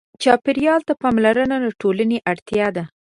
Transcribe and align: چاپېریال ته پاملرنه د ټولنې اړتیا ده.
چاپېریال 0.23 0.81
ته 0.87 0.93
پاملرنه 1.01 1.57
د 1.61 1.67
ټولنې 1.81 2.17
اړتیا 2.31 2.67
ده. 2.75 2.83